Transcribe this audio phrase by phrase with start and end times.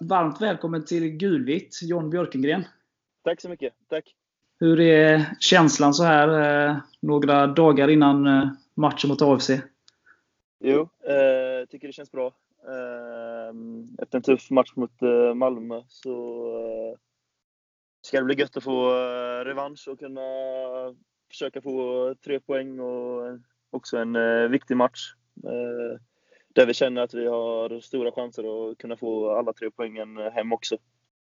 [0.00, 2.64] Varmt välkommen till Gulvitt, John Björkengren.
[3.24, 3.74] Tack så mycket.
[3.88, 4.14] Tack.
[4.60, 9.50] Hur är känslan så här eh, några dagar innan eh, matchen mot AFC?
[10.60, 12.26] Jo, eh, tycker det känns bra.
[12.66, 13.54] Eh,
[14.02, 15.00] efter en tuff match mot
[15.34, 16.96] Malmö så
[18.02, 18.90] ska det bli gött att få
[19.44, 20.20] revansch och kunna
[21.34, 23.34] försöka få tre poäng och eh,
[23.70, 25.14] också en eh, viktig match.
[25.44, 26.00] Eh,
[26.54, 30.52] där vi känner att vi har stora chanser att kunna få alla tre poängen hem
[30.52, 30.76] också.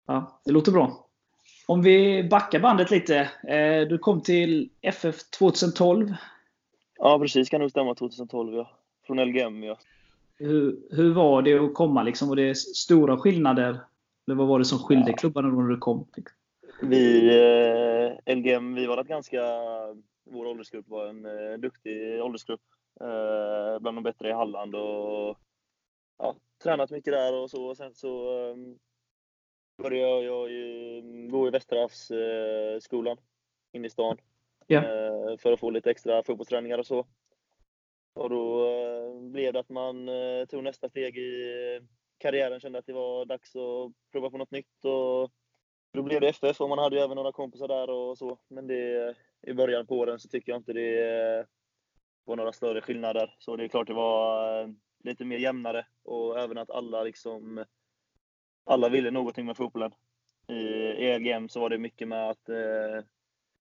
[0.07, 1.07] Ja, det låter bra.
[1.67, 3.17] Om vi backar bandet lite.
[3.49, 6.15] Eh, du kom till FF 2012.
[6.99, 7.49] Ja, precis.
[7.49, 8.71] Kan nog stämma 2012, ja.
[9.07, 9.79] Från LGM, ja.
[10.39, 12.03] Hur, hur var det att komma?
[12.03, 12.29] Liksom?
[12.29, 13.81] Var det stora skillnader?
[14.27, 15.17] Eller vad var det som skilde Ja.
[15.17, 16.07] klubbarna när du kom?
[16.81, 17.29] Vi,
[18.27, 19.43] eh, LGM, vi var ett ganska...
[20.25, 22.61] Vår åldersgrupp var en eh, duktig åldersgrupp.
[23.01, 25.39] Eh, bland de bättre i Halland och
[26.19, 27.75] ja, tränat mycket där och så.
[27.75, 28.57] Sen så eh,
[29.83, 33.17] började jag ju gå i Västerhavsskolan eh, skolan
[33.73, 34.19] inne i stan.
[34.79, 37.07] Eh, för att få lite extra fotbollsträningar och så.
[38.15, 41.81] Och då eh, blev det att man eh, tog nästa steg i
[42.19, 44.85] karriären, kände att det var dags att prova på något nytt.
[44.85, 45.33] Och
[45.95, 48.39] då blev det FF och man hade ju även några kompisar där och så.
[48.49, 51.47] Men det, i början på åren så tycker jag inte det
[52.25, 53.35] var några större skillnader.
[53.39, 54.69] Så det är klart det var eh,
[55.05, 57.65] lite mer jämnare och även att alla liksom
[58.65, 59.95] alla ville någonting med fotbollen.
[60.49, 63.05] I, EGM LGM så var det mycket med att eh,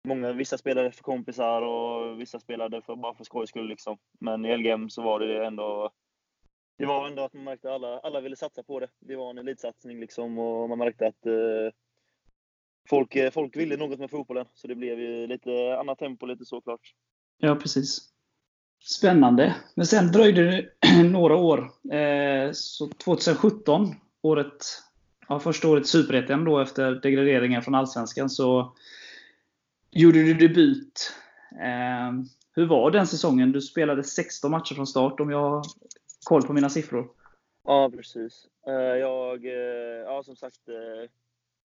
[0.04, 3.68] många, vissa spelade för kompisar och vissa spelade för, bara för skojs skull.
[3.68, 3.98] Liksom.
[4.20, 5.92] Men i LGM så var det ändå
[6.78, 8.90] det var ändå att man märkte att alla, alla ville satsa på det.
[9.00, 11.74] Det var en elitsatsning liksom och man märkte att eh,
[12.90, 14.46] folk, eh, folk ville något med fotbollen.
[14.54, 16.94] Så det blev ju lite annat tempo, lite såklart.
[17.38, 18.00] Ja, precis.
[18.84, 19.56] Spännande.
[19.76, 21.60] Men sen dröjde det några år.
[21.94, 24.66] Eh, så 2017, året,
[25.28, 28.76] ja, första året i Superettan då efter degraderingen från Allsvenskan, så
[29.92, 31.14] gjorde du debut.
[31.52, 32.12] Eh,
[32.56, 33.52] hur var den säsongen?
[33.52, 35.64] Du spelade 16 matcher från start om jag har
[36.26, 37.08] koll på mina siffror.
[37.64, 38.48] Ja, precis.
[39.00, 39.46] Jag,
[40.06, 40.60] ja som sagt,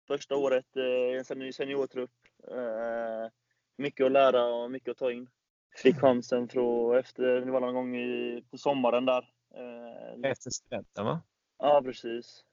[0.08, 2.10] första året eh, i en seni- seniortrupp.
[2.50, 3.30] Eh,
[3.76, 5.28] Mycket att lära och mycket att ta in.
[5.82, 9.30] Fick chansen från, efter, det var någon gång i, på sommaren där.
[9.54, 11.20] Eh, Efter studenten va?
[11.58, 12.44] Ja, precis.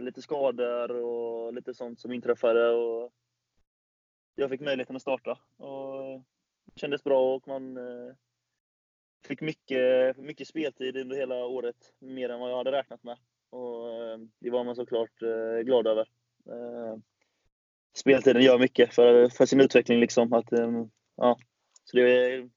[0.00, 2.70] Lite skador och lite sånt som inträffade.
[2.70, 3.12] Och
[4.34, 5.38] jag fick möjligheten att starta.
[5.56, 6.02] Och
[6.64, 7.78] det kändes bra och man
[9.26, 11.92] fick mycket, mycket speltid under hela året.
[11.98, 13.18] Mer än vad jag hade räknat med.
[13.50, 13.84] Och
[14.38, 15.18] det var man såklart
[15.64, 16.08] glad över.
[16.48, 16.98] Eh,
[17.96, 20.00] speltiden gör mycket för, för sin utveckling.
[20.00, 20.32] Liksom.
[20.32, 20.84] Att, eh,
[21.16, 21.38] ja.
[21.84, 22.50] Så det, jag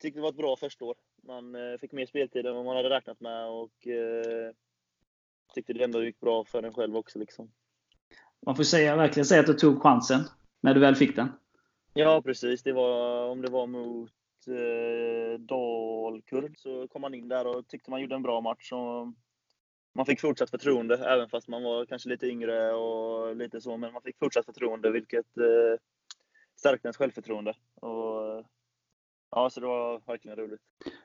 [0.00, 0.96] tyckte det var ett bra första år.
[1.22, 3.48] Man eh, fick mer speltid än vad man hade räknat med.
[3.48, 4.52] Och, eh,
[5.54, 7.18] tyckte det ändå gick bra för en själv också.
[7.18, 7.50] Liksom.
[8.46, 10.20] Man får säga, verkligen säga att du tog chansen
[10.60, 11.28] när du väl fick den.
[11.94, 12.62] Ja, precis.
[12.62, 14.10] Det var, om det var mot
[14.46, 18.72] eh, Dalkurd så kom man in där och tyckte man gjorde en bra match.
[18.72, 19.12] Och
[19.94, 23.76] man fick fortsatt förtroende, även fast man var kanske lite yngre och lite så.
[23.76, 25.80] Men man fick fortsatt förtroende, vilket eh,
[26.56, 27.54] stärkte ens självförtroende.
[27.74, 28.44] Och,
[29.30, 30.60] ja, så det var verkligen roligt.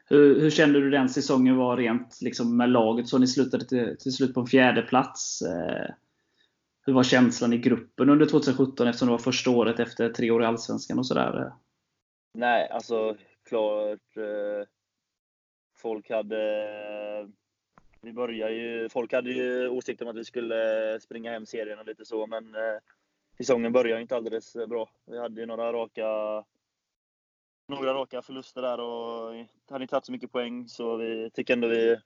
[0.06, 3.08] Hur, hur kände du den säsongen var rent liksom, med laget?
[3.08, 5.42] Så ni slutade till, till slut på en fjärde plats.
[5.42, 5.90] Eh,
[6.86, 10.44] hur var känslan i gruppen under 2017 eftersom det var första året efter tre år
[10.44, 11.52] i Allsvenskan och sådär?
[12.34, 13.18] Nej, alltså
[13.50, 14.18] klart.
[14.18, 14.68] Eh,
[15.78, 17.30] folk hade...
[18.02, 18.90] Vi började ju...
[18.90, 22.28] Folk hade ju åsikter om att vi skulle eh, springa hem serien och lite så,
[22.28, 22.80] men eh,
[23.38, 24.90] säsongen började inte alldeles eh, bra.
[25.06, 26.06] Vi hade ju några raka...
[27.68, 31.68] Några raka förluster där och hade inte tagit så mycket poäng, så vi tycker ändå
[31.68, 31.98] vi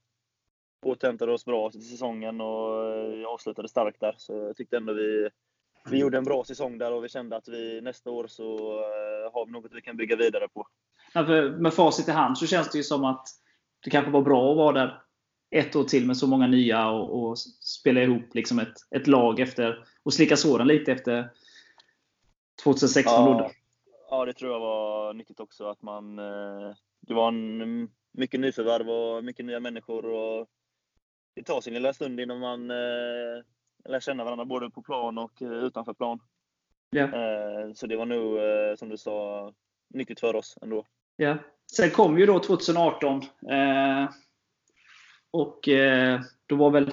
[0.85, 4.15] återhämtade oss bra till säsongen och eh, avslutade starkt där.
[4.17, 5.29] Så jag tyckte ändå vi
[5.89, 9.33] vi gjorde en bra säsong där och vi kände att vi nästa år så eh,
[9.33, 10.67] har vi något vi kan bygga vidare på.
[11.13, 11.23] Ja,
[11.57, 13.27] med facit i hand så känns det ju som att
[13.83, 15.01] det kanske var bra att vara där
[15.53, 19.39] ett år till med så många nya och, och spela ihop liksom ett, ett lag
[19.39, 21.29] efter och slicka såren lite efter
[22.63, 23.13] 2016.
[23.13, 23.51] Ja,
[24.09, 25.65] ja, det tror jag var nyttigt också.
[25.65, 30.05] Att man, eh, det var en, mycket nyförvärv och mycket nya människor.
[30.05, 30.47] Och
[31.35, 33.43] det tar sin lilla stund innan man eh,
[33.89, 36.19] lär känna varandra både på plan och eh, utanför plan.
[36.89, 37.03] Ja.
[37.03, 39.51] Eh, så det var nog, eh, som du sa,
[39.93, 40.85] nyttigt för oss ändå.
[41.15, 41.37] Ja.
[41.71, 43.21] Sen kom ju då 2018.
[45.33, 46.91] Och eh, då var väl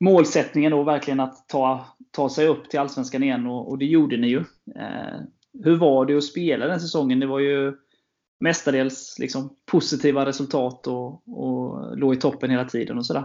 [0.00, 3.46] målsättningen då verkligen att ta, ta sig upp till Allsvenskan igen.
[3.46, 4.44] Och, och det gjorde ni ju.
[4.76, 5.20] Eh,
[5.64, 7.20] hur var det att spela den säsongen?
[7.20, 7.76] Det var ju
[8.40, 13.24] mestadels liksom, positiva resultat och, och låg i toppen hela tiden och sådär.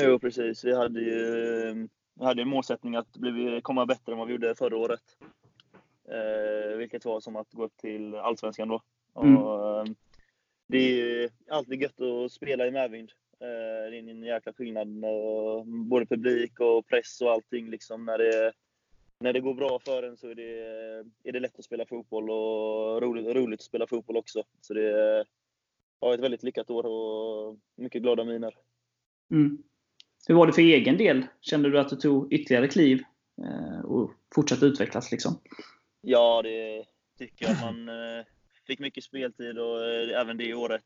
[0.00, 0.64] Jo, precis.
[0.64, 1.88] Vi hade ju
[2.20, 5.00] vi hade en målsättning att bli, komma bättre än vad vi gjorde förra året.
[6.08, 8.82] Eh, vilket var som att gå upp till Allsvenskan då.
[9.20, 9.36] Mm.
[9.36, 9.84] Och, eh,
[10.68, 13.12] det är ju alltid gött att spela i medvind.
[13.90, 14.88] Det är en jäkla skillnad
[15.66, 17.70] både publik och press och allting.
[17.70, 18.52] Liksom, när, det,
[19.18, 20.58] när det går bra för en så är det,
[21.24, 24.42] är det lätt att spela fotboll och roligt, roligt att spela fotboll också.
[24.60, 25.24] Så det
[25.98, 28.54] var ett väldigt lyckat år och mycket glada miner.
[29.30, 29.62] Mm.
[30.28, 31.26] Hur var det för egen del?
[31.40, 33.02] Kände du att du tog ytterligare kliv
[33.42, 35.12] eh, och fortsatte utvecklas?
[35.12, 35.40] Liksom?
[36.00, 36.84] Ja, det
[37.18, 37.56] tycker jag.
[37.60, 38.24] Man eh,
[38.66, 40.84] fick mycket speltid och eh, även det året.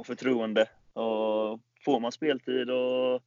[0.00, 0.68] Och förtroende.
[0.92, 3.22] Och får man speltid och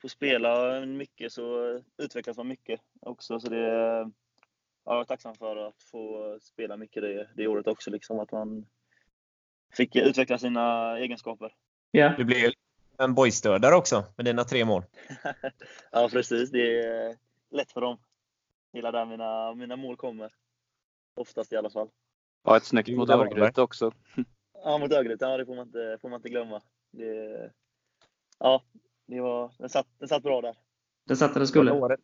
[0.00, 3.40] får spela mycket så utvecklas man mycket också.
[3.40, 4.10] Så det, ja,
[4.84, 7.90] jag är tacksam för att få spela mycket det, det året också.
[7.90, 8.66] Liksom, att man
[9.76, 11.54] fick utveckla sina egenskaper.
[11.92, 12.16] Yeah.
[12.16, 12.52] Du blev
[12.98, 14.84] en boystödare också med dina tre mål.
[15.92, 16.50] ja, precis.
[16.50, 17.16] Det är
[17.50, 17.98] lätt för dem.
[18.72, 20.32] Gillar där mina, mina mål kommer.
[21.14, 21.88] Oftast i alla fall.
[22.44, 23.92] Ja, ett snyggt mot Örgryte också.
[24.68, 25.24] Ja, mot Örgryte.
[25.24, 26.60] Ja, det får man inte, får man inte glömma.
[26.90, 27.50] Det,
[28.38, 28.62] ja,
[29.06, 30.54] det var, den, satt, den satt bra där.
[31.06, 31.96] Den satt där den skulle?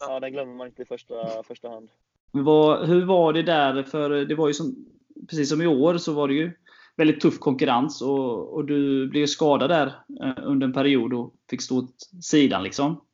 [0.00, 1.90] Ja, den glömmer man inte i första, första hand.
[2.30, 3.82] Vad, hur var det där?
[3.82, 4.86] För det var ju som,
[5.28, 6.52] precis som i år så var det ju
[6.96, 9.86] väldigt tuff konkurrens och, och du blev skadad där
[10.22, 12.62] eh, under en period och fick stå åt sidan.
[12.62, 13.04] Liksom.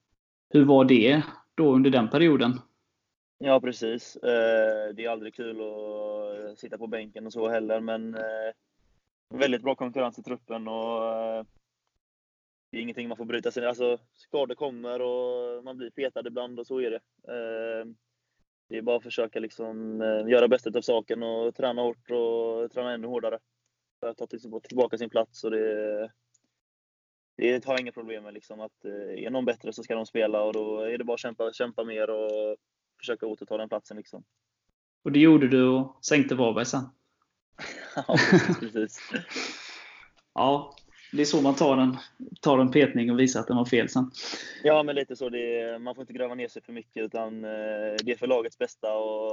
[0.51, 1.23] Hur var det
[1.55, 2.61] då under den perioden?
[3.39, 4.17] Ja, precis.
[4.17, 8.53] Eh, det är aldrig kul att sitta på bänken och så heller, men eh,
[9.29, 11.45] väldigt bra konkurrens i truppen och eh,
[12.71, 16.61] det är ingenting man får bryta sig Alltså, skador kommer och man blir petad ibland
[16.61, 17.01] och så är det.
[17.29, 17.87] Eh,
[18.69, 22.73] det är bara att försöka liksom eh, göra bästa av saken och träna hårt och
[22.73, 23.39] träna ännu hårdare
[24.01, 24.27] för att ta
[24.61, 25.45] tillbaka sin plats.
[25.45, 26.11] Och det,
[27.37, 28.35] det har jag inga problem med.
[28.35, 31.21] Liksom, att är någon bättre så ska de spela och då är det bara att
[31.21, 32.57] kämpa, kämpa mer och
[33.01, 33.97] försöka återta den platsen.
[33.97, 34.25] Liksom.
[35.03, 36.98] Och det gjorde du och sänkte Varberg sen?
[37.97, 38.17] ja,
[38.61, 39.11] precis.
[40.35, 40.75] ja,
[41.13, 41.97] det är så man tar en,
[42.41, 44.11] tar en petning och visar att den var fel sen.
[44.63, 45.29] Ja, men lite så.
[45.29, 48.95] Det, man får inte gräva ner sig för mycket utan det är för lagets bästa.
[48.95, 49.33] Och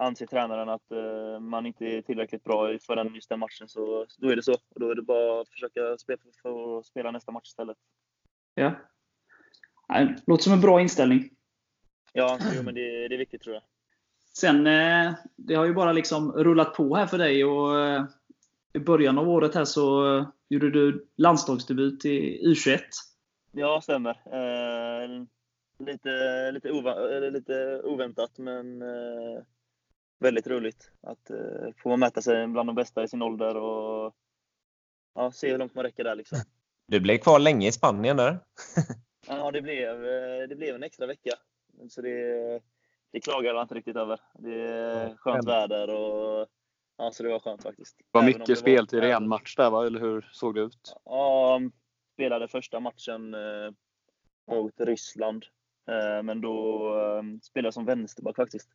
[0.00, 4.06] anser tränaren att uh, man inte är tillräckligt bra för den just den matchen, så
[4.18, 4.52] då är det så.
[4.52, 7.76] Och då är det bara att försöka spela, för att spela nästa match istället.
[8.54, 8.74] Ja.
[10.26, 11.30] Låter som en bra inställning.
[12.12, 13.62] Ja, jo, men det, det, är viktigt tror jag.
[14.38, 18.04] Sen, eh, det har ju bara liksom rullat på här för dig och eh,
[18.72, 22.80] i början av året här så gjorde du landslagsdebut i U21.
[23.52, 24.10] Ja, stämmer.
[24.10, 25.26] Eh,
[25.78, 29.42] lite, lite, ova, lite oväntat, men eh,
[30.18, 34.14] väldigt roligt att eh, få mäta sig bland de bästa i sin ålder och
[35.14, 36.14] ja, se hur långt man räcker där.
[36.14, 36.38] Liksom.
[36.86, 38.38] Du blev kvar länge i Spanien där.
[39.28, 41.30] ja, det blev, eh, det blev en extra vecka.
[41.90, 42.60] Så det,
[43.12, 44.20] det klagar jag inte riktigt över.
[44.34, 46.48] Det är skönt väder och
[46.96, 47.98] ja, så det var skönt faktiskt.
[47.98, 49.86] Det var mycket speltid i en match där, va?
[49.86, 50.94] eller hur såg det ut?
[51.04, 51.60] Ja,
[52.14, 53.70] spelade första matchen eh,
[54.46, 55.44] mot Ryssland.
[55.88, 58.70] Eh, men då eh, spelade jag som vänsterback faktiskt.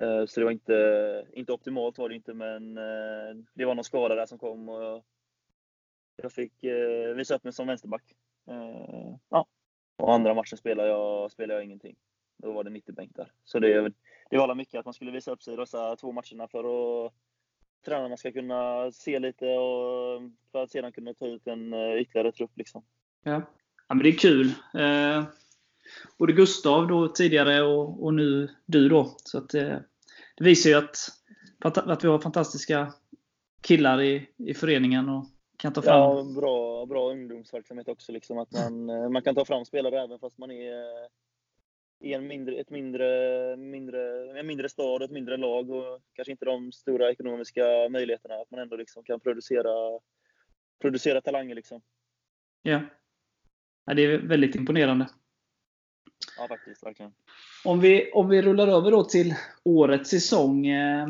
[0.00, 3.84] Eh, så det var inte, inte optimalt var det inte, men eh, det var någon
[3.84, 5.04] skada där som kom och
[6.16, 8.04] jag fick eh, visa upp mig som vänsterback.
[9.28, 9.46] Ja.
[9.96, 11.96] Och andra matchen spelade jag, spelade jag ingenting.
[12.44, 13.32] Då var det mitt i bänk där.
[13.44, 13.92] Så det,
[14.30, 16.64] det var mycket att man skulle visa upp sig i dessa två matcherna för
[17.06, 17.12] att
[17.84, 20.22] tränarna ska kunna se lite och
[20.52, 22.50] för att sedan kunna ta ut en ytterligare trupp.
[22.54, 22.84] Liksom.
[23.22, 23.42] Ja.
[23.88, 24.46] ja, men det är kul.
[24.74, 25.24] Eh,
[26.18, 29.14] både Gustav då tidigare och, och nu du då.
[29.24, 29.78] Så att, eh,
[30.36, 30.96] det visar ju att,
[31.78, 32.92] att vi har fantastiska
[33.60, 35.94] killar i, i föreningen och kan ta fram...
[35.94, 38.12] Ja, bra, bra ungdomsverksamhet också.
[38.12, 41.08] Liksom, att man, eh, man kan ta fram spelare även fast man är
[42.04, 46.44] i en mindre, ett mindre, mindre, en mindre stad, ett mindre lag och kanske inte
[46.44, 48.34] de stora ekonomiska möjligheterna.
[48.34, 50.00] Att man ändå liksom kan producera,
[50.80, 51.54] producera talanger.
[51.54, 51.82] Liksom.
[52.62, 52.80] Ja.
[53.84, 53.94] ja.
[53.94, 55.08] Det är väldigt imponerande.
[56.38, 56.86] Ja, faktiskt.
[56.86, 57.12] Verkligen.
[57.64, 60.66] Om vi, om vi rullar över då till årets säsong.
[60.66, 61.08] Eh,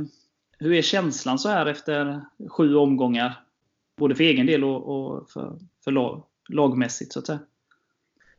[0.58, 3.44] hur är känslan så här efter sju omgångar?
[3.96, 7.40] Både för egen del och, och för, för lag, lagmässigt, så att säga.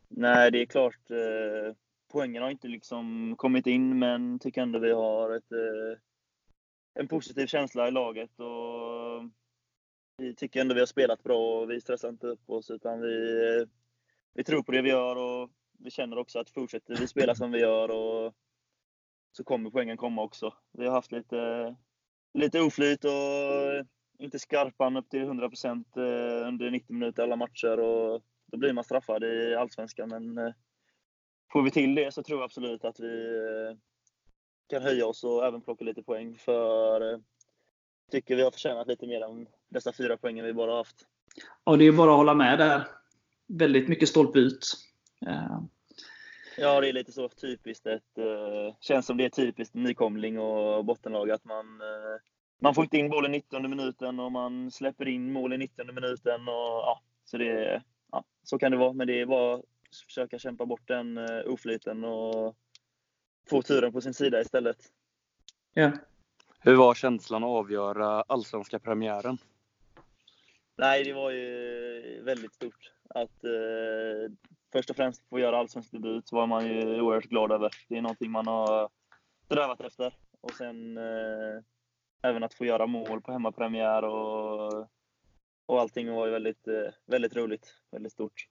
[0.10, 1.12] Nej, det är klart.
[1.12, 1.76] Eh,
[2.16, 6.00] poängen har inte liksom kommit in, men tycker ändå vi har ett, eh,
[6.94, 8.40] en positiv känsla i laget.
[8.40, 9.30] Och
[10.18, 13.66] vi tycker ändå vi har spelat bra och vi stressar inte upp oss, utan vi,
[14.34, 15.16] vi tror på det vi gör.
[15.16, 18.34] och vi känner också att fortsätter vi spela som vi gör och
[19.32, 20.54] så kommer poängen komma också.
[20.72, 21.76] Vi har haft lite
[22.34, 23.86] lite oflyt och
[24.20, 27.80] inte skarpan upp till 100% eh, under 90 minuter alla matcher.
[27.80, 30.10] Och då blir man straffad i Allsvenskan.
[30.10, 30.54] Men eh,
[31.52, 33.78] får vi till det så tror jag absolut att vi eh,
[34.70, 36.38] kan höja oss och även plocka lite poäng.
[36.38, 37.22] För
[38.12, 40.96] tycker vi har förtjänat lite mer än dessa fyra poängen vi bara haft.
[41.64, 42.88] Ja, det är bara att hålla med där.
[43.48, 44.74] Väldigt mycket stolpe ut.
[46.58, 47.86] Ja, det är lite så typiskt.
[47.86, 51.82] Ett, uh, känns som det är typiskt nykomling och bottenlag att man
[52.62, 55.94] man får inte in bollen i 90 minuten och man släpper in mål i 90
[55.94, 56.42] minuten.
[56.42, 59.62] Och, ja, så, det, ja, så kan det vara, men det är bara
[60.04, 62.56] försöka kämpa bort den uh, oflyten och
[63.50, 64.78] få turen på sin sida istället.
[65.74, 65.92] Ja.
[66.60, 69.38] Hur var känslan att avgöra allsvenska premiären?
[70.78, 72.92] Nej, det var ju väldigt stort.
[73.10, 74.32] Att eh,
[74.72, 77.72] först och främst få göra allsvensk debut var man ju oerhört glad över.
[77.88, 78.90] Det är någonting man har
[79.46, 80.14] strävat efter.
[80.42, 81.62] Och sen eh,
[82.22, 84.88] även att få göra mål på hemmapremiär och,
[85.66, 87.75] och allting var ju väldigt, eh, väldigt roligt.
[87.92, 88.48] Väldigt stort.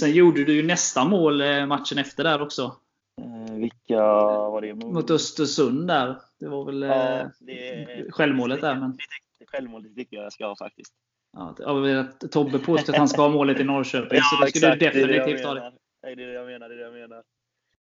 [0.00, 2.76] Sen gjorde du ju nästa mål eh, matchen efter där också.
[3.22, 4.74] Eh, vilka var det?
[4.74, 6.16] Mot Östersund där.
[6.40, 8.74] Det var väl ja, det, självmålet där.
[8.74, 8.96] Men...
[9.38, 10.92] Det, självmålet tycker jag jag ska ha faktiskt.
[11.32, 14.78] Ja, Tobbe påstår att han ska ha målet i Norrköping, ja, så då skulle du
[14.78, 15.72] definitivt ha det.
[16.02, 16.68] Det är det jag menar.
[16.68, 17.22] Det är det jag menar.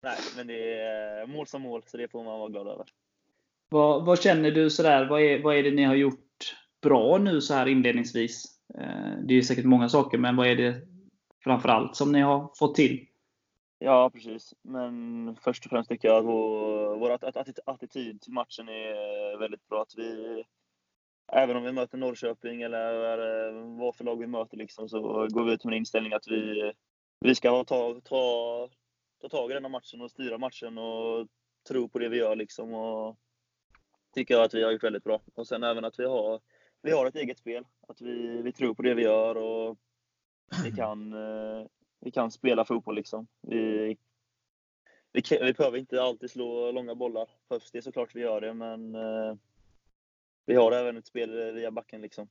[0.02, 2.86] Nej, men det är mål som mål, så det får man vara glad över.
[3.68, 5.04] Vad, vad känner du sådär?
[5.04, 8.44] Vad är, vad är det ni har gjort bra nu så här inledningsvis?
[8.78, 10.91] Eh, det är säkert många saker, men vad är det
[11.44, 13.06] framförallt som ni har fått till?
[13.78, 14.54] Ja, precis.
[14.62, 17.18] Men först och främst tycker jag att vår, vår
[17.66, 19.82] attityd till matchen är väldigt bra.
[19.82, 20.42] Att vi,
[21.32, 25.52] även om vi möter Norrköping eller vad för lag vi möter, liksom, så går vi
[25.52, 26.72] ut med en inställning att vi,
[27.20, 28.68] vi ska ta, ta,
[29.20, 31.28] ta tag i den här matchen och styra matchen och
[31.68, 32.36] tro på det vi gör.
[32.36, 33.16] Liksom, och
[34.14, 35.20] tycker jag att vi har gjort väldigt bra.
[35.34, 36.40] Och sen även att vi har,
[36.82, 37.64] vi har ett eget spel.
[37.88, 39.78] Att vi, vi tror på det vi gör och
[40.64, 41.66] vi kan, eh,
[42.00, 42.94] vi kan spela fotboll.
[42.94, 43.26] Liksom.
[43.40, 43.96] Vi,
[45.12, 47.28] vi, vi behöver inte alltid slå långa bollar.
[47.48, 49.34] Behövs det såklart vi gör det, men eh,
[50.46, 52.00] vi har även ett spel via backen.
[52.00, 52.28] Liksom.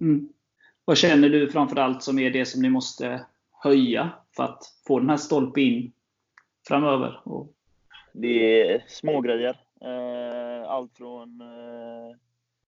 [0.00, 0.28] Mm.
[0.84, 5.10] Vad känner du framförallt som är det som ni måste höja för att få den
[5.10, 5.92] här stolpen in
[6.68, 7.20] framöver?
[8.12, 9.60] Det är små grejer.
[9.80, 11.42] Eh, allt från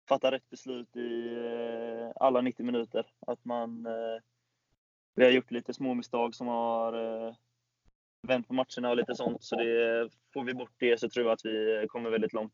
[0.10, 1.38] fatta rätt beslut i
[2.16, 3.06] alla 90 minuter.
[3.28, 3.88] Att man,
[5.16, 6.94] vi har gjort lite små misstag som har
[8.28, 9.44] vänt på matcherna och lite sånt.
[9.44, 12.54] Så det, får vi bort det så tror jag att vi kommer väldigt långt.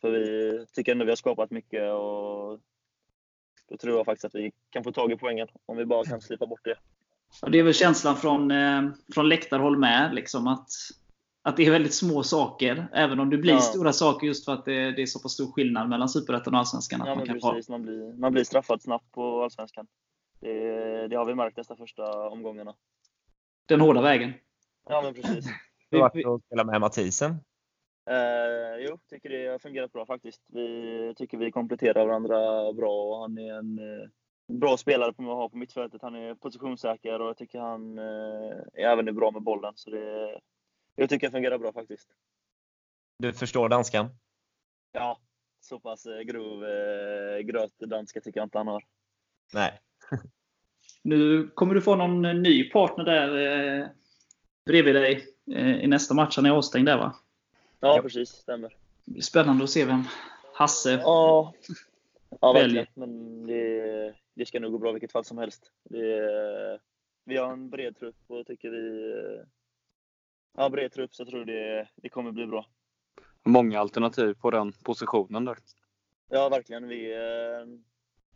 [0.00, 2.60] För vi tycker ändå vi har skapat mycket och
[3.68, 6.20] då tror jag faktiskt att vi kan få tag i poängen om vi bara kan
[6.20, 6.76] slipa bort det.
[7.50, 8.52] det är väl känslan från,
[9.14, 10.14] från läktarhåll med.
[10.14, 10.68] Liksom att
[11.42, 12.88] att det är väldigt små saker.
[12.92, 13.60] Även om det blir ja.
[13.60, 16.60] stora saker just för att det, det är så pass stor skillnad mellan Superettan och
[16.60, 17.02] Allsvenskan.
[17.06, 19.86] Ja, man, kan precis, man, blir, man blir straffad snabbt på Allsvenskan.
[20.40, 22.74] Det, det har vi märkt dessa första omgångarna.
[23.66, 24.32] Den hårda vägen.
[24.88, 25.46] Ja, men precis.
[25.90, 27.30] Hur var det att spela med Mathisen?
[28.10, 30.42] Eh, jo, tycker det har fungerat bra faktiskt.
[30.46, 34.08] Vi tycker vi kompletterar varandra bra och han är en eh,
[34.46, 36.02] bra spelare på att ha på mittfältet.
[36.02, 39.72] Han är positionssäker och jag tycker han eh, är även är bra med bollen.
[39.76, 40.40] Så det,
[40.94, 42.08] jag tycker det fungerar bra faktiskt.
[43.18, 44.08] Du förstår danskan?
[44.92, 45.18] Ja,
[45.60, 48.84] så pass eh, grov eh, gröt danska tycker jag inte han har.
[49.54, 49.80] Nej.
[51.02, 53.86] Nu kommer du få någon ny partner där eh,
[54.66, 56.36] bredvid dig eh, i nästa match.
[56.36, 57.14] Han är avstängd där va?
[57.80, 58.02] Ja, ja.
[58.02, 58.28] precis.
[58.28, 58.68] Stämmer.
[59.04, 60.02] Det blir spännande att se vem
[60.54, 61.54] Hasse ja.
[62.40, 62.90] ja, väljer.
[62.94, 65.70] Men det, det ska nog gå bra vilket fall som helst.
[65.84, 66.80] Det,
[67.24, 69.14] vi har en bred trupp och tycker vi
[70.56, 72.66] ja, bred trupp så jag tror det, det kommer bli bra.
[73.44, 75.56] Många alternativ på den positionen där.
[76.30, 76.88] Ja, verkligen.
[76.88, 77.14] Vi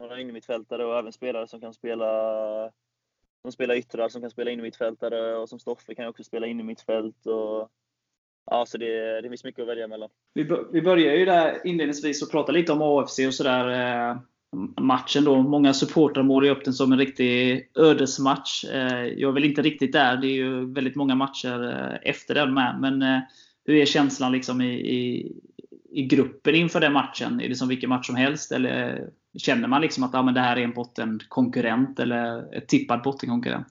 [0.02, 2.06] några innermittfältare och även spelare som kan spela
[3.42, 7.26] som spelar yttrar, som kan spela innermittfältare och som Stoffe kan också spela innermittfält.
[7.26, 7.70] Och,
[8.50, 10.08] ja, så det, det finns mycket att välja mellan.
[10.34, 13.68] Vi, vi börjar ju där inledningsvis och prata lite om AFC och sådär.
[13.68, 14.16] Eh,
[14.80, 15.42] matchen då.
[15.42, 18.64] Många supportrar målar upp den som en riktig ödesmatch.
[18.64, 20.16] Eh, jag är väl inte riktigt där.
[20.16, 22.78] Det är ju väldigt många matcher eh, efter den med.
[22.80, 23.20] Men eh,
[23.64, 25.32] hur är känslan liksom i, i,
[25.92, 27.40] i gruppen inför den matchen?
[27.40, 28.52] Är det som vilken match som helst?
[28.52, 33.02] Eller känner man liksom att ah, men det här är en bottenkonkurrent eller ett tippad
[33.02, 33.68] bottenkonkurrent?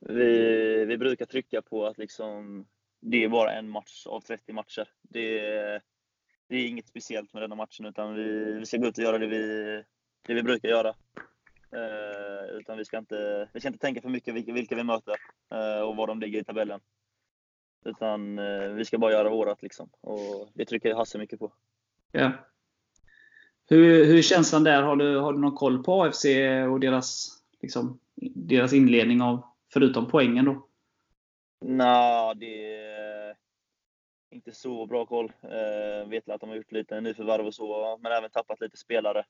[0.00, 2.66] Vi, vi brukar trycka på att liksom,
[3.00, 4.88] det är bara en match av 30 matcher.
[5.02, 5.82] Det är,
[6.48, 9.18] det är inget speciellt med denna matchen, utan vi, vi ska gå ut och göra
[9.18, 9.82] det vi,
[10.26, 10.88] det vi brukar göra.
[11.72, 15.16] Eh, utan vi ska, inte, vi ska inte tänka för mycket vilka, vilka vi möter
[15.54, 16.80] eh, och var de ligger i tabellen.
[17.84, 19.90] Utan eh, vi ska bara göra vårat liksom.
[20.00, 21.52] Och det trycker Hasse mycket på.
[22.12, 22.32] Ja.
[23.68, 24.82] Hur, hur är känslan där?
[24.82, 26.24] Har du, har du någon koll på AFC
[26.70, 27.98] och deras, liksom,
[28.34, 29.42] deras inledning av,
[29.72, 30.66] förutom poängen då?
[31.60, 33.36] Nja, det är
[34.30, 35.32] inte så bra koll.
[35.42, 39.24] Eh, vet att de har gjort lite nyförvärv och så, men även tappat lite spelare.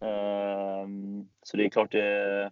[0.00, 0.88] Eh,
[1.42, 2.50] så det är klart det,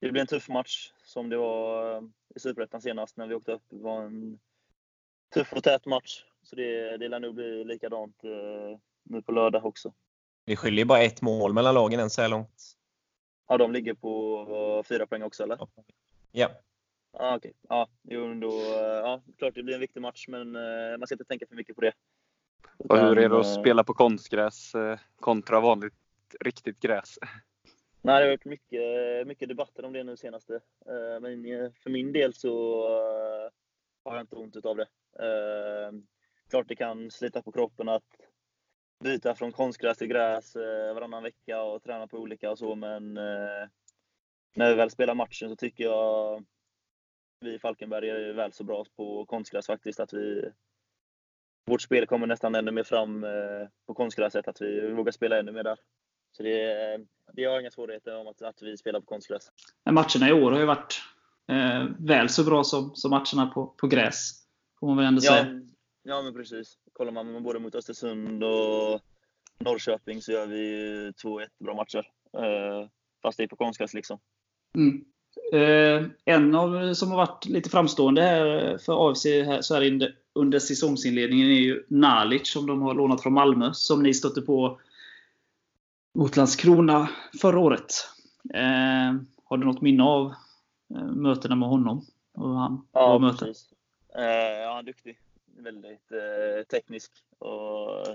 [0.00, 1.98] det blir en tuff match som det var
[2.34, 3.62] i Superettan senast när vi åkte upp.
[3.68, 4.38] Det var en
[5.34, 6.24] tuff och tät match.
[6.42, 9.92] Så det, det lär nog bli likadant eh, nu på lördag också.
[10.44, 12.76] Det skiljer bara ett mål mellan lagen än så här långt.
[13.48, 15.58] Ja, de ligger på vad, fyra poäng också eller?
[16.32, 16.50] Ja.
[17.12, 17.52] Ah, okej.
[17.68, 21.14] Ja, jo, då, eh, ja, klart det blir en viktig match, men eh, man ska
[21.14, 21.92] inte tänka för mycket på det.
[22.76, 25.94] Och hur är det att eh, spela på konstgräs eh, kontra vanligt
[26.40, 27.18] riktigt gräs?
[28.06, 30.54] Nej, det har varit mycket, mycket debatter om det nu senaste.
[30.86, 33.50] Eh, men eh, för min del så eh,
[34.04, 34.88] har jag inte ont utav det.
[36.50, 38.20] Klart det kan slita på kroppen att
[39.04, 40.56] byta från konstgräs till gräs
[40.94, 43.14] varannan vecka och träna på olika och så, men
[44.54, 46.44] när vi väl spelar matchen så tycker jag
[47.40, 50.00] vi i Falkenberg är väl så bra på konstgräs faktiskt.
[50.00, 50.50] Att vi,
[51.64, 53.26] vårt spel kommer nästan ännu mer fram
[53.86, 55.78] på konstgräset, att vi vågar spela ännu mer där.
[56.36, 57.00] Så det,
[57.32, 59.50] det har inga svårigheter om att, att vi spelar på konstgräs.
[59.90, 61.02] Matcherna i år har ju varit
[61.48, 64.30] eh, väl så bra som, som matcherna på, på gräs.
[64.80, 65.60] Får man väl ändå Ja, säga.
[66.02, 66.78] ja, men precis.
[66.92, 69.00] Kollar man både mot Östersund och
[69.58, 72.10] Norrköping så gör vi två jättebra matcher.
[72.38, 72.88] Eh,
[73.22, 74.18] fast det är på konstgräs liksom.
[74.74, 75.04] Mm.
[75.52, 80.14] Eh, en av som har varit lite framstående här för AFC här, så här under,
[80.34, 83.70] under säsongsinledningen är ju Nalic som de har lånat från Malmö.
[83.72, 84.80] Som ni stötte på
[86.16, 87.08] mot Landskrona
[87.40, 87.90] förra året.
[88.54, 90.34] Eh, har du något minne av
[90.94, 92.04] eh, mötena med honom?
[92.32, 93.72] Och han Ja, precis.
[94.14, 95.20] Eh, ja, han är duktig.
[95.56, 97.12] Väldigt eh, teknisk.
[97.38, 98.06] Och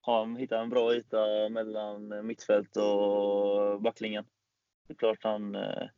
[0.00, 4.24] har hittat en bra yta mellan mittfält och backlinjen.
[4.86, 5.88] Det är klart han, eh,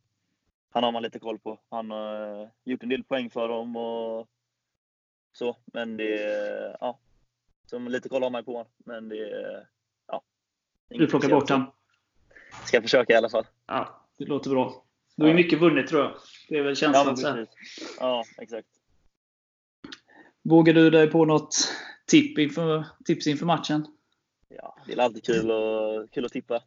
[0.69, 1.59] han har man lite koll på.
[1.69, 4.27] Han har eh, gjort en del poäng för dem och
[5.33, 5.57] så.
[5.65, 6.99] Men det är, ja.
[7.65, 8.71] Som lite koll har man på honom.
[8.77, 9.67] Men det.
[10.89, 11.71] Du plockar bort han?
[12.65, 13.47] Ska försöka i alla fall.
[13.67, 14.83] Ja, det låter bra.
[15.15, 16.13] Då är mycket vunnet tror jag.
[16.49, 17.15] Det är väl Ja, känslan.
[17.15, 17.97] precis.
[17.99, 18.67] Ja, exakt.
[20.41, 21.55] Vågar du dig på något
[22.07, 23.85] tipp inför, tips inför matchen?
[24.47, 26.63] Ja, det är alltid kul, och, kul att tippa.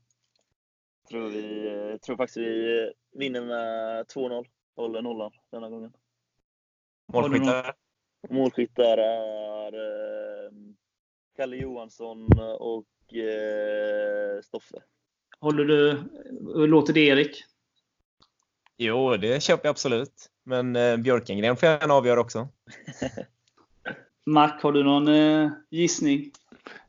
[1.09, 4.47] Tror, vi, tror faktiskt vi vinner med 2-0.
[4.77, 5.93] Håller nollan denna gången.
[7.13, 7.75] Målskyttar.
[8.31, 10.51] Målskyttar är eh,
[11.37, 14.77] Kalle Johansson och eh, Stoffe.
[15.41, 16.03] Håller du,
[16.67, 17.45] låter det Erik?
[18.77, 20.31] Jo, det köper jag absolut.
[20.45, 22.49] Men eh, Björkengren får gärna avgöra också.
[24.27, 26.31] Mac, har du någon eh, gissning?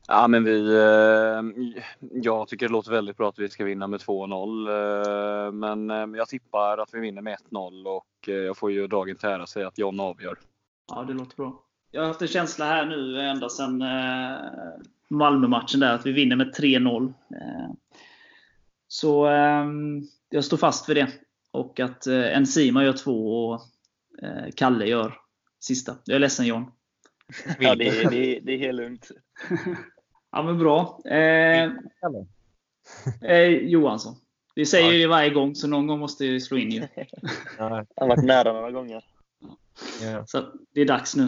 [0.08, 1.66] Ja, men vi, eh,
[2.12, 5.46] jag tycker det låter väldigt bra att vi ska vinna med 2-0.
[5.46, 8.86] Eh, men eh, jag tippar att vi vinner med 1-0 och eh, jag får ju
[8.86, 10.38] dagen till ära säga att John avgör.
[10.88, 11.62] Ja, det låter bra.
[11.90, 14.36] Jag har haft en känsla här nu ända sedan eh,
[15.10, 17.04] Malmö-matchen där att vi vinner med 3-0.
[17.06, 17.70] Eh,
[18.88, 19.64] så eh,
[20.30, 21.08] jag står fast vid det.
[21.50, 23.60] Och att eh, Enzima gör två och
[24.22, 25.14] eh, Kalle gör
[25.60, 25.96] sista.
[26.04, 26.64] Jag är ledsen John.
[27.58, 29.10] Ja, det, är- det, är- det är helt lugnt.
[30.32, 31.00] Ja, men bra.
[31.04, 31.70] Eh,
[33.22, 34.14] eh, Johansson.
[34.54, 36.80] Vi säger ju det varje gång, så någon gång måste jag slå in ju.
[37.58, 39.04] Ja, Han har varit nära några gånger.
[40.02, 40.26] ja.
[40.26, 41.24] Så det är dags nu.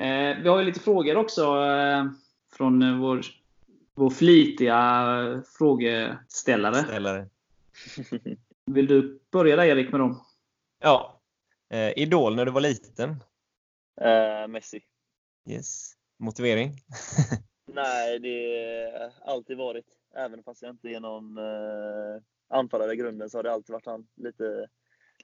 [0.00, 2.04] Eh, vi har ju lite frågor också eh,
[2.56, 3.20] från eh, vår,
[3.94, 6.84] vår flitiga frågeställare.
[6.84, 7.28] Ställare.
[8.66, 10.24] Vill du börja där Erik med dem?
[10.80, 11.20] Ja.
[11.68, 13.10] Eh, idol när du var liten?
[14.00, 14.80] Eh, Messi.
[15.50, 15.92] Yes.
[16.18, 16.72] Motivering?
[17.66, 19.86] Nej, det har alltid varit.
[20.14, 23.86] Även fast jag inte är någon eh, anfallare i grunden så har det alltid varit
[23.86, 24.06] han.
[24.14, 24.68] Lite,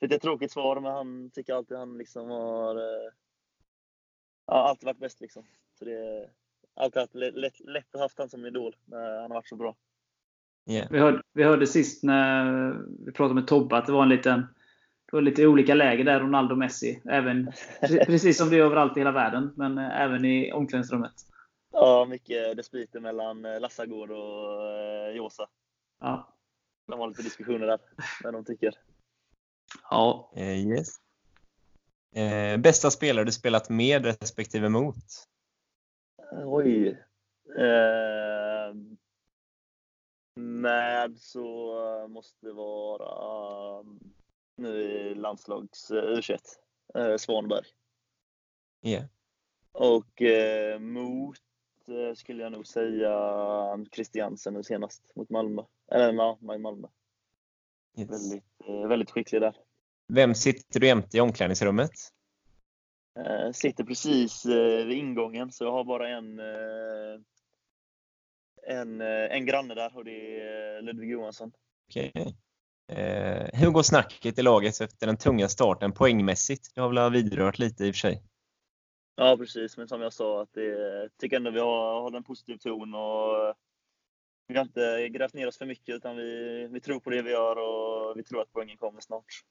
[0.01, 3.13] lite tråkigt svar, men han tycker alltid han liksom har eh,
[4.47, 5.21] ja, alltid varit bäst.
[5.21, 5.45] Liksom.
[5.79, 6.31] Så det
[6.81, 9.77] alltid haft lätt, lätt, att haft han som idol när han har varit så bra.
[10.71, 10.91] Yeah.
[10.91, 12.73] Vi hörde, vi hörde sist när
[13.07, 14.47] vi pratade med Tobbe att det var en liten
[15.11, 17.03] det var lite olika läger där, Ronaldo och Messi.
[17.05, 17.53] Även,
[18.07, 21.13] precis som det är överallt i hela världen, men eh, även i omklädningsrummet.
[21.73, 25.49] Ja, mycket dispyter mellan eh, Lassagård och eh, Josa.
[26.01, 26.37] Ja.
[26.87, 27.79] De har lite diskussioner där,
[28.23, 28.75] vad de tycker.
[29.91, 30.33] ja.
[30.37, 30.89] Yes.
[32.15, 34.97] Eh, bästa spelare du spelat med respektive mot?
[36.33, 36.89] Oj.
[37.59, 38.75] Eh,
[40.35, 43.85] med så måste det vara
[44.57, 46.23] nu i landslags uh, u
[46.95, 47.65] eh, Svanberg.
[48.83, 49.05] Yeah.
[49.73, 51.39] Och eh, mot
[51.89, 55.63] eh, skulle jag nog säga Christiansen nu senast mot Malmö.
[55.93, 56.89] Eller ja, Malmö.
[57.99, 58.11] Yes.
[58.11, 59.57] Väldigt, eh, väldigt skicklig där.
[60.09, 61.93] Vem sitter du jämte i omklädningsrummet?
[63.27, 67.21] Eh, sitter precis eh, vid ingången, så jag har bara en, eh,
[68.63, 71.53] en, eh, en granne där och det är eh, Ludvig Johansson.
[71.89, 72.13] Okej.
[72.89, 76.75] Eh, hur går snacket i laget efter den tunga starten poängmässigt?
[76.75, 78.23] Det har väl vidrört lite i och för sig.
[79.17, 79.77] Ja, precis.
[79.77, 83.55] Men som jag sa, att det, tycker ändå vi har, har en positiv ton och
[84.47, 87.31] vi har inte grävt ner oss för mycket utan vi, vi tror på det vi
[87.31, 89.45] gör och vi tror att poängen kommer snart.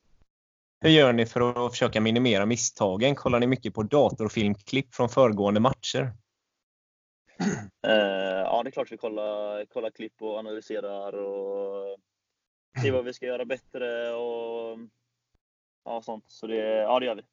[0.81, 3.15] Hur gör ni för att försöka minimera misstagen?
[3.15, 6.13] Kollar ni mycket på datorfilmklipp från föregående matcher?
[7.87, 7.93] Eh,
[8.43, 11.99] ja, det är klart vi kollar, kollar klipp och analyserar och
[12.81, 14.79] ser vad vi ska göra bättre och
[15.85, 16.25] ja, sånt.
[16.27, 17.23] Så det, ja, det gör vi.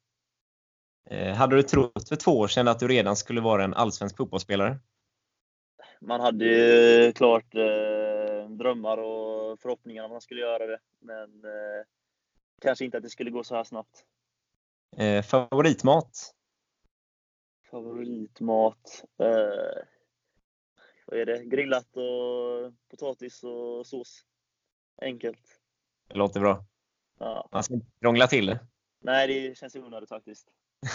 [1.09, 4.17] Eh, hade du trott för två år sedan att du redan skulle vara en allsvensk
[4.17, 4.79] fotbollsspelare?
[6.01, 11.85] Man hade ju klart eh, drömmar och förhoppningar om man skulle göra det, men eh,
[12.61, 14.05] kanske inte att det skulle gå så här snabbt.
[14.97, 16.33] Eh, favoritmat?
[17.71, 19.03] Favoritmat?
[19.19, 19.83] Eh,
[21.07, 21.43] vad är det?
[21.43, 24.25] Grillat och potatis och sås.
[25.01, 25.59] Enkelt.
[26.07, 26.65] Det låter bra.
[27.19, 27.49] Ja.
[27.51, 28.59] Man ska inte krångla till det.
[28.99, 30.47] Nej, det känns onödigt faktiskt.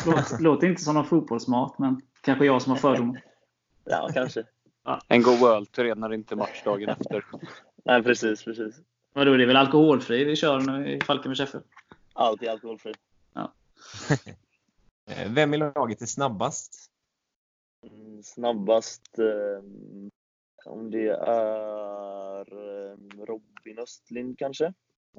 [0.07, 3.25] Låter, låter inte som någon fotbollsmat, men kanske jag som har fördomar.
[3.85, 4.45] Ja, kanske.
[5.09, 7.25] En god öl tränar inte matchdagen efter.
[7.85, 8.81] Nej, precis, precis.
[9.13, 11.63] Vadå, det är väl alkoholfri vi kör nu i Falkenbergs FF?
[12.13, 12.93] Allt är alkoholfri.
[15.07, 16.91] Eh, vem i laget är snabbast?
[17.87, 19.65] Mm, snabbast, eh,
[20.65, 22.97] om det är eh,
[23.27, 24.73] Robin Östlind kanske?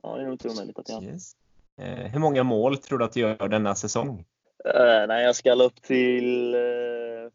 [0.03, 1.03] Ja, det är nog inte omöjligt att det är han.
[1.03, 1.35] Yes.
[1.77, 4.25] Eh, hur många mål tror du att du gör denna säsong?
[4.65, 6.61] Eh, nej, jag ska upp till eh,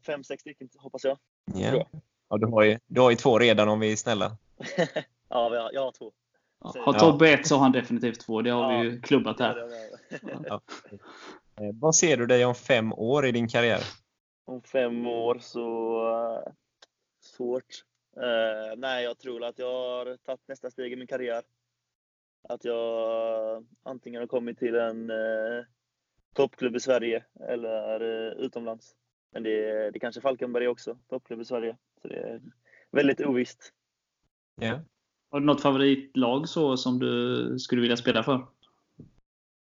[0.07, 1.19] fem, sex stycken hoppas jag.
[1.55, 1.71] Ja.
[1.71, 1.87] Tror
[2.31, 4.37] Ja, du, har ju, du har ju två redan om vi är snälla.
[5.29, 6.13] ja, jag, jag har två.
[6.61, 6.93] Ja, har.
[6.99, 8.43] Tobbe ett så har han definitivt två.
[8.43, 8.81] Det har Ja.
[8.81, 9.69] vi ju klubbat här.
[10.47, 10.61] Ja.
[11.61, 13.81] Eh, vad ser du dig om fem år i din karriär?
[14.45, 16.01] Om fem år så...
[16.47, 16.53] eh,
[17.21, 17.85] svårt.
[18.17, 21.43] Eh, nej, jag tror att jag har tagit nästa steg i min karriär.
[22.49, 25.65] Att jag antingen har kommit till en eh,
[26.35, 28.01] toppklubb i Sverige eller
[28.45, 28.95] utomlands.
[29.33, 31.77] Men det, det kanske Falkenberg också, toppklubb i Sverige.
[32.03, 32.41] Så det är
[32.91, 33.73] väldigt ovisst.
[34.61, 34.81] Ja.
[35.31, 38.47] Har du något favoritlag så som du skulle vilja spela för?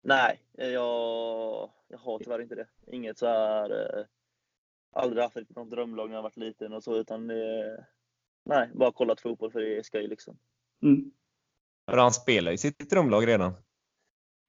[0.04, 2.68] Nej, jag, jag har tyvärr inte det.
[2.88, 3.98] Inget så här...
[4.00, 4.06] Eh,
[4.94, 7.86] aldrig haft något drömlag när jag varit liten och så, utan det,
[8.46, 10.38] Nej, bara kollat fotboll för det är skoj liksom.
[10.84, 11.12] Mm.
[11.90, 13.54] För han spelar i sitt drömlag redan.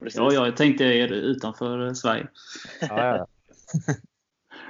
[0.00, 0.18] Precis.
[0.18, 2.28] Ja, jag tänkte er utanför eh, Sverige.
[2.80, 3.26] Ja,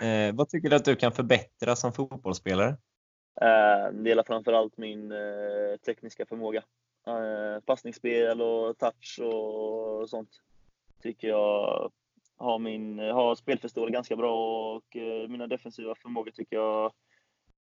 [0.00, 0.06] ja.
[0.06, 2.76] eh, vad tycker du att du kan förbättra som fotbollsspelare?
[3.40, 6.62] Eh, det gäller framförallt min eh, tekniska förmåga.
[7.06, 10.30] Eh, passningsspel och touch och sånt.
[11.02, 11.90] Tycker jag
[12.36, 14.96] har, min, har spelförståelse ganska bra och
[15.28, 16.92] mina defensiva förmågor tycker jag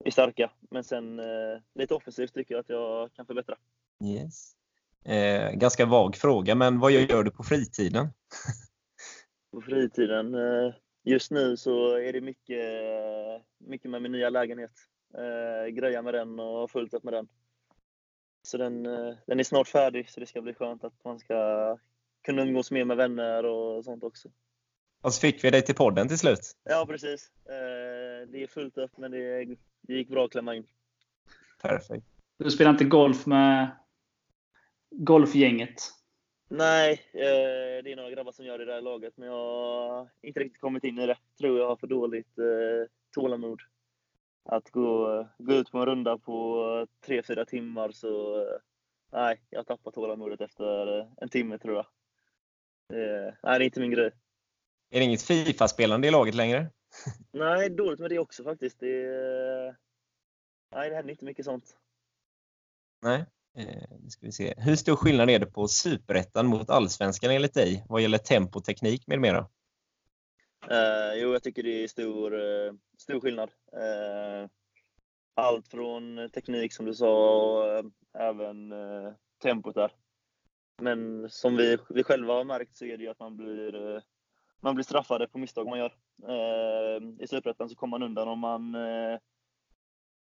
[0.04, 0.50] är starka.
[0.70, 1.20] Men sen
[1.74, 3.56] lite offensivt tycker jag att jag kan förbättra.
[4.04, 4.52] Yes.
[5.04, 8.08] Eh, ganska vag fråga, men vad gör du på fritiden?
[9.52, 10.36] På fritiden,
[11.04, 12.62] just nu så är det mycket,
[13.58, 14.72] mycket med min nya lägenhet.
[15.14, 17.28] Eh, greja med den och fullt upp med den.
[18.42, 21.78] Så den, eh, den är snart färdig, så det ska bli skönt att man ska
[22.22, 24.28] kunna umgås mer med vänner och sånt också.
[25.02, 26.40] Och så fick vi dig till podden till slut.
[26.64, 27.30] Ja, precis.
[27.44, 29.44] Eh, det är fullt upp, men det,
[29.80, 30.66] det gick bra att klämma in.
[31.62, 32.06] Perfekt.
[32.36, 33.70] Du spelar inte golf med
[34.90, 35.80] golfgänget?
[36.48, 39.34] Nej, eh, det är några grabbar som gör det där laget, men jag
[39.88, 41.18] har inte riktigt kommit in i det.
[41.38, 43.60] Tror jag har för dåligt eh, tålamod.
[44.50, 46.56] Att gå, gå ut på en runda på
[47.06, 48.40] 3-4 timmar så...
[48.40, 48.58] Eh,
[49.12, 51.86] nej, jag tappar tålamodet efter eh, en timme tror jag.
[52.92, 54.10] Eh, nej, det är inte min grej.
[54.90, 56.70] Är det inget Fifa-spelande i laget längre?
[57.32, 58.80] Nej, dåligt med det också faktiskt.
[58.80, 59.74] Det, eh,
[60.74, 61.76] nej, det händer inte mycket sånt.
[63.02, 63.26] Nej.
[63.56, 64.54] Eh, nu ska vi se.
[64.56, 67.84] Hur stor skillnad är det på Superettan mot Allsvenskan enligt dig?
[67.88, 69.48] Vad gäller tempo, teknik med mera?
[70.66, 73.50] Eh, jo, jag tycker det är stor, eh, stor skillnad.
[73.72, 74.50] Eh,
[75.34, 79.92] allt från teknik som du sa och eh, även eh, tempot där.
[80.82, 84.02] Men som vi, vi själva har märkt så är det ju att man blir, eh,
[84.60, 85.94] man blir straffade på misstag man gör.
[86.28, 89.18] Eh, I Superettan så kommer man undan om man, eh,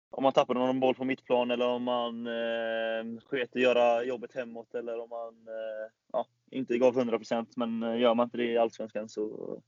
[0.09, 4.03] om man tappar någon boll på mittplan eller om man eh, sket i att göra
[4.03, 8.37] jobbet hemåt eller om man eh, ja, inte gav 100% men eh, gör man inte
[8.37, 9.61] det i Allsvenskan så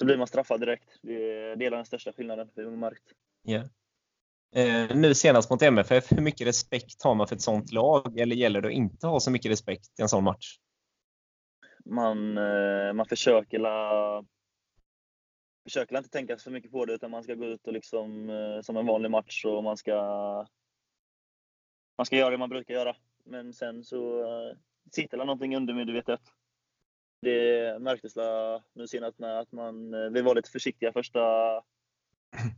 [0.00, 0.98] så blir man straffad direkt.
[1.02, 3.04] Det är, den största skillnaden vi har märkt.
[3.42, 3.68] Ja.
[4.54, 8.18] Eh, nu senast mot MFF, hur mycket respekt har man för ett sånt lag?
[8.18, 10.58] Eller gäller det att inte ha så mycket respekt i en sån match?
[11.84, 14.24] Man, eh, man försöker la,
[15.64, 18.30] försöker la inte tänka så mycket på det utan man ska gå ut och liksom
[18.30, 19.96] eh, som en vanlig match och man ska
[21.98, 22.96] man ska göra det man brukar göra.
[23.24, 24.56] Men sen så eh,
[24.92, 26.20] sitter det någonting undermedvetet.
[27.22, 28.14] Det märktes
[28.74, 31.20] nu senast med att man, eh, vi var lite försiktiga första,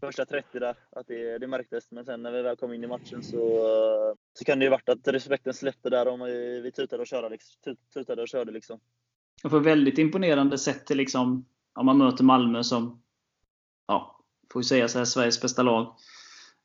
[0.01, 0.77] första 30 där.
[0.91, 1.91] Att det, det märktes.
[1.91, 4.71] Men sen när vi väl kom in i matchen så, eh, så kan det ju
[4.71, 7.29] varit att respekten släppte där om vi, vi tutade och körde.
[7.29, 8.81] Liksom, tut- tutade och körde liksom.
[9.45, 13.03] Och för väldigt imponerande sett till liksom, om man möter Malmö som,
[13.87, 14.21] ja,
[14.53, 15.97] får ju säga så här, Sveriges bästa lag.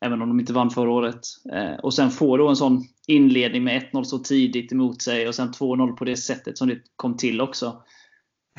[0.06, 1.22] Även om de inte vann förra året.
[1.54, 5.36] Eh, och sen får då en sån inledning med 1-0 så tidigt emot sig och
[5.36, 7.84] sen 2-0 på det sättet som det kom till också.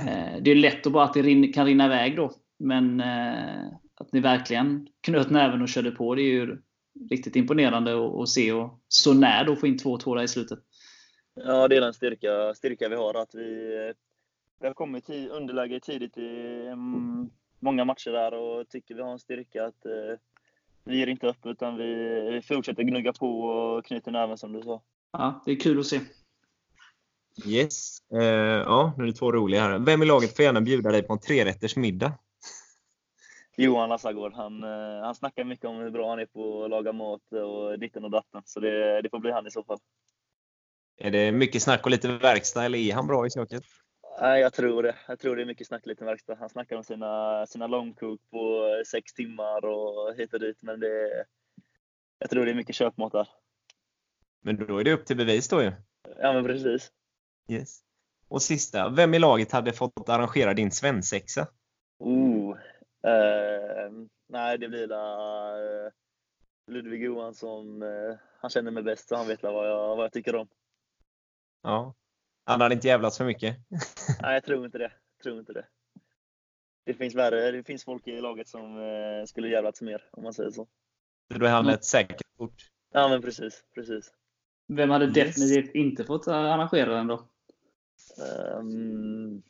[0.01, 2.33] Eh, det är lätt att bara att det rin- kan rinna iväg då.
[2.59, 6.59] Men eh, att ni verkligen knöt näven och körde på, det är ju
[7.11, 8.53] riktigt imponerande att, se.
[8.53, 10.59] Och så när då få in 2-2 där i slutet.
[11.35, 13.15] Ja, det är den styrka, styrka vi har.
[13.15, 13.93] Att vi,
[14.61, 19.13] vi har kommit i underläge tidigt i mm, många matcher där och tycker vi har
[19.13, 20.19] en styrka att eh,
[20.89, 21.95] vi ger inte upp utan vi,
[22.31, 24.83] vi fortsätter gnugga på och knyter näven som du sa.
[25.13, 26.01] Ja, det är kul att se.
[27.47, 27.99] Yes.
[28.13, 29.79] Eh, ja, nu är det två roliga här.
[29.79, 32.13] Vem i laget får gärna bjuda dig på en trerätters middag?
[33.57, 36.93] Johan Lassagård, han, eh, han snackar mycket om hur bra han är på att laga
[36.93, 38.43] mat och ditten och datten.
[38.45, 39.79] Så det, det får bli han i så fall.
[40.97, 43.65] Är det mycket snack och lite verkstad eller är han bra i köket?
[44.21, 44.97] Nej, jag tror det.
[45.09, 46.35] Jag tror det är mycket snack, lite verkstad.
[46.35, 50.63] Han snackar om sina, sina långkok på sex timmar och hit och dit.
[50.63, 51.25] Men det,
[52.19, 53.29] jag tror det är mycket köpmat där.
[54.41, 55.73] Men då är det upp till bevis då ju.
[56.19, 56.93] Ja, men precis.
[57.49, 57.81] Yes.
[58.29, 61.47] Och sista, vem i laget hade fått arrangera din svensexa?
[61.99, 62.59] Oh,
[63.03, 63.93] eh,
[64.29, 65.93] nej, det blir la, eh,
[66.67, 67.83] Ludvig Johansson.
[67.83, 70.49] Eh, han känner mig bäst så han vet la vad jag, vad jag tycker om.
[71.63, 71.95] Ja.
[72.49, 73.57] Han hade inte jävlats för mycket.
[74.23, 74.93] Nej, jag tror inte det.
[75.17, 75.67] Jag tror inte det.
[76.85, 77.51] Det finns värre.
[77.51, 80.67] Det finns folk i laget som eh, skulle jävlats mer, om man säger så.
[81.33, 81.75] Så då är han Mm.
[81.75, 82.71] ett säkert kort.
[82.93, 83.65] Ja, men precis.
[83.75, 84.13] precis.
[84.69, 85.15] Vem hade Yes.
[85.15, 87.29] definitivt inte fått arrangera den då?
[88.19, 89.43] Ehm,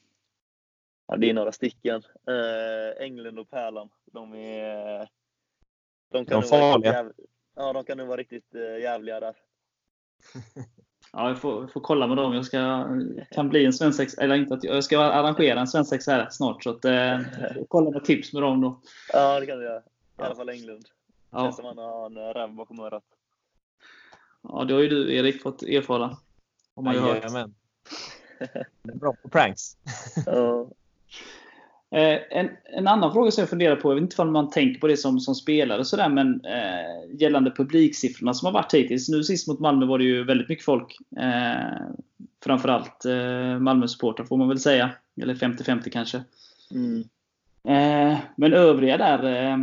[1.07, 2.03] ja, det är några stycken.
[2.31, 3.89] Uh, Englund och Pärlan.
[4.05, 5.09] De är...
[6.11, 6.93] De De nog vara farliga.
[6.93, 7.13] jäv...
[7.57, 9.37] Ja, de kan nog vara riktigt uh, jävliga där.
[11.13, 12.35] Ja, jag får, jag får kolla med dem.
[12.35, 12.87] Jag ska,
[13.31, 16.63] kan bli en svensex, eller inte att jag, ska arrangera en svensex här snart.
[16.63, 18.81] Så att, eh, jag får kolla med tips med dem då.
[19.13, 19.79] Ja, det kan du göra.
[19.79, 19.83] I
[20.17, 20.25] Ja.
[20.25, 20.85] alla fall Englund.
[21.31, 23.05] Ja, Känns som han har en räv bakom örat.
[24.43, 26.17] ja det har ju du Erik fått erfara.
[26.77, 26.95] Har man.
[26.95, 27.55] Jajamän.
[28.83, 29.77] Det är bra på pranks.
[30.27, 30.67] Ja.
[31.91, 34.81] Eh, en, en annan fråga som jag funderar på, jag vet inte om man tänker
[34.81, 39.09] på det som, som spelare sådär, men eh, gällande publiksiffrorna som har varit hittills.
[39.09, 40.97] Nu sist mot Malmö var det ju väldigt mycket folk.
[41.17, 41.87] Eh,
[42.45, 44.91] framförallt eh, Malmö-supportrar får man väl säga.
[45.23, 46.23] Eller 50-50 kanske.
[46.71, 47.05] Mm.
[47.69, 49.59] Eh, men övriga där, eh,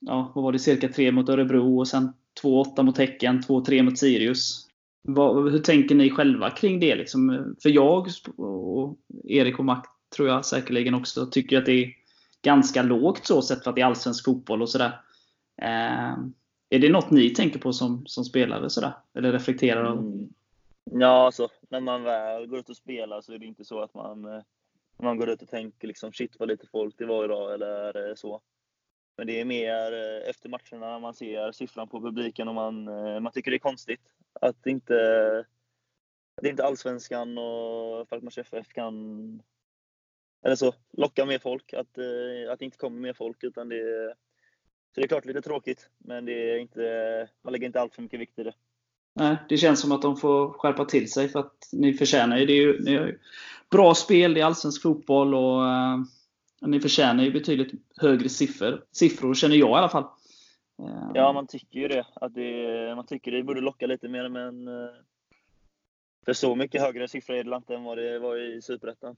[0.00, 0.58] ja, vad var det?
[0.58, 4.68] Cirka 3 mot Örebro och sen 2-8 mot Häcken, 2-3 mot Sirius.
[5.02, 6.94] Vad, hur tänker ni själva kring det?
[6.94, 7.54] Liksom?
[7.62, 11.92] För jag och Erik och Mac tror jag säkerligen också tycker att det är
[12.42, 15.00] ganska lågt så sett för att det är allsvensk fotboll och sådär.
[15.62, 16.16] Eh,
[16.70, 18.92] är det något ni tänker på som, som spelare sådär?
[19.14, 20.00] Eller reflekterar över?
[20.00, 20.28] Mm.
[20.84, 23.94] Ja, alltså när man väl går ut och spelar så är det inte så att
[23.94, 24.42] man, eh,
[24.96, 28.14] man går ut och tänker liksom shit vad lite folk det var idag eller eh,
[28.14, 28.40] så.
[29.16, 32.84] Men det är mer eh, efter matcherna man ser siffran på publiken och man,
[33.22, 34.00] man tycker det är konstigt
[34.40, 35.44] att inte,
[36.36, 39.42] att inte Allsvenskan och Falkmars FF kan
[40.42, 41.72] eller så, locka mer folk.
[41.72, 43.44] Att, eh, att det inte kommer mer folk.
[43.44, 44.14] Utan det,
[44.94, 48.02] så det är klart lite tråkigt, men det är inte, man lägger inte allt för
[48.02, 48.54] mycket vikt i det.
[49.14, 52.46] Nej, det känns som att de får skärpa till sig för att ni förtjänar ju.
[52.46, 53.18] Det är ju, ni har ju
[53.70, 55.98] bra spel, är allsvensk fotboll och eh,
[56.60, 60.04] ni förtjänar ju betydligt högre siffror, siffror känner jag i alla fall.
[60.82, 62.06] Eh, Ja, man tycker ju det.
[62.14, 64.90] Att det man tycker det borde locka lite mer, men eh,
[66.24, 69.16] för så mycket högre siffror är det inte än vad det var i Superettan.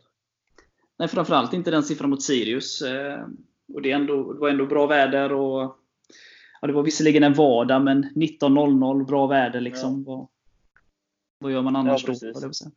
[0.99, 2.83] Nej, framförallt inte den siffran mot Sirius.
[2.83, 3.27] Eh,
[3.75, 5.77] och det, är ändå, det var ändå bra väder och
[6.61, 10.05] ja, det var visserligen en vardag, men 19.00, bra väder liksom.
[10.05, 10.29] Vad,
[11.39, 12.71] vad gör man annars Ja, då?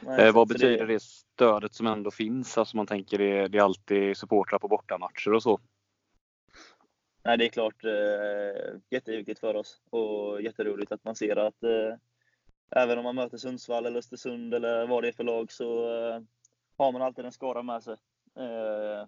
[0.00, 2.58] Nej, Eh, vad betyder det stödet som ändå finns?
[2.58, 5.60] Alltså man tänker det, det är alltid supportrar på bortamatcher och så.
[7.24, 11.96] Nej, det är klart eh, jätteviktigt för oss och jätteroligt att man ser att eh,
[12.82, 16.20] även om man möter Sundsvall eller Östersund eller vad det är för lag så eh,
[16.76, 17.96] har man alltid en skara med sig.
[18.36, 19.06] Eh,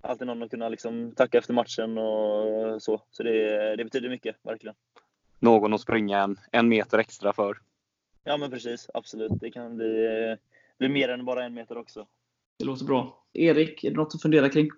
[0.00, 3.02] alltid någon att kunna liksom tacka efter matchen och så.
[3.10, 4.74] Så det, det betyder mycket, verkligen.
[5.38, 7.58] Någon att springa en, en meter extra för.
[8.24, 9.32] Ja men precis, absolut.
[9.40, 10.36] Det kan bli,
[10.78, 12.06] bli mer än bara en meter också.
[12.58, 13.26] Det låter bra.
[13.32, 14.70] Erik, är det något att fundera kring?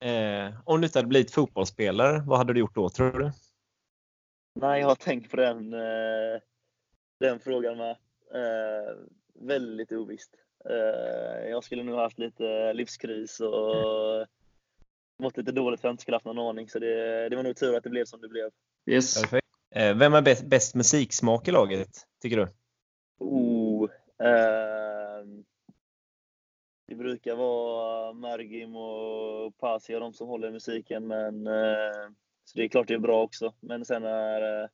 [0.00, 3.32] Eh, om du inte hade blivit fotbollsspelare, vad hade du gjort då tror du?
[4.54, 6.40] Nej, jag har tänkt på den, eh,
[7.20, 7.90] den frågan med.
[8.34, 8.96] Eh,
[9.34, 10.43] väldigt ovisst.
[10.70, 14.26] Eh, jag skulle nog haft lite livskris och
[15.18, 16.68] mått lite dåligt för att jag inte skulle haft någon aning.
[16.68, 18.50] Så det, det var nog tur att det blev som det blev.
[18.86, 19.22] Yes.
[19.22, 19.46] Perfekt.
[19.74, 21.88] Eh, vem har bäst, bäst musiksmak i laget,
[22.22, 22.48] tycker du?
[23.18, 25.26] Oh, eh,
[26.86, 32.10] det brukar vara Mergim och Pasi och de som håller musiken, men eh,
[32.44, 33.54] så det är klart det är bra också.
[33.60, 34.68] Men sen när eh,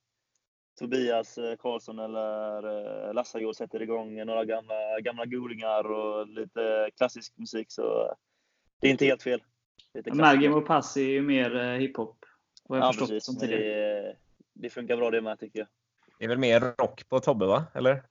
[0.80, 7.38] Tobias eh, Karlsson eller eh, Lassagård sätter igång några gamla, gamla godingar och lite klassisk
[7.38, 8.14] musik så
[8.80, 9.42] det är inte helt fel.
[10.12, 12.24] Mergim och Passi är ju mer eh, hiphop.
[12.68, 13.24] Vad jag Ja, förstått precis.
[13.24, 13.62] som tidigare.
[13.62, 14.16] det,
[14.52, 15.68] det funkar bra det med tycker jag.
[16.18, 17.64] Det är väl mer rock på Tobbe, va?
[17.74, 18.02] Eller?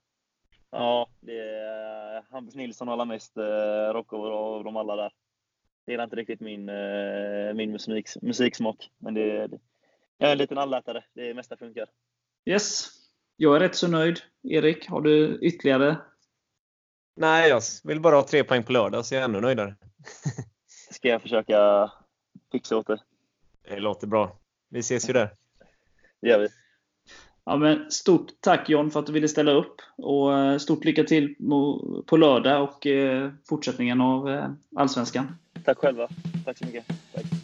[0.70, 5.12] Ja, det är Hampus Nilsson har alla mest eh, rock av, dem alla där.
[5.86, 8.90] Det är inte riktigt min, eh, min musik, musiksmak.
[8.98, 9.58] Men det, det,
[10.18, 11.04] jag är en liten allätare.
[11.14, 11.88] Det mesta funkar.
[12.50, 12.88] Yes.
[13.36, 14.20] Jag är rätt så nöjd.
[14.42, 15.96] Erik, har du ytterligare?
[17.16, 19.76] Nej, jag vill bara ha tre poäng på lördag så jag är ännu nöjdare.
[20.90, 21.90] Ska jag försöka
[22.52, 23.00] fixa åt det.
[23.68, 24.38] Det låter bra.
[24.68, 25.30] Vi ses ju där.
[26.22, 26.48] Det gör vi.
[27.44, 29.74] Ja, men stort tack John för att du ville ställa upp.
[29.96, 31.34] Och eh, stort lycka till
[32.06, 35.36] på lördag och eh, fortsättningen av eh, Allsvenskan.
[35.64, 36.08] Tack själva.
[36.44, 36.86] Tack så mycket.
[37.14, 37.39] Tack.